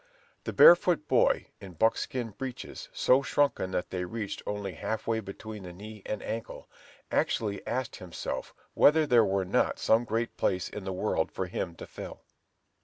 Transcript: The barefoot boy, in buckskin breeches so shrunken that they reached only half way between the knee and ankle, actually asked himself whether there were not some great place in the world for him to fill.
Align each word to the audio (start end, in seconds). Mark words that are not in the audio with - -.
The 0.45 0.51
barefoot 0.51 1.07
boy, 1.07 1.45
in 1.59 1.73
buckskin 1.73 2.31
breeches 2.31 2.89
so 2.91 3.21
shrunken 3.21 3.69
that 3.69 3.91
they 3.91 4.03
reached 4.03 4.41
only 4.47 4.71
half 4.71 5.05
way 5.05 5.19
between 5.19 5.61
the 5.61 5.71
knee 5.73 6.01
and 6.07 6.23
ankle, 6.23 6.67
actually 7.11 7.61
asked 7.67 7.97
himself 7.97 8.51
whether 8.73 9.05
there 9.05 9.23
were 9.23 9.45
not 9.45 9.77
some 9.77 10.03
great 10.05 10.35
place 10.37 10.67
in 10.67 10.85
the 10.85 10.91
world 10.91 11.31
for 11.31 11.45
him 11.45 11.75
to 11.75 11.85
fill. 11.85 12.21